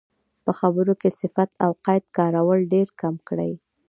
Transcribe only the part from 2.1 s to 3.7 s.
کارول ډېرکم کړئ.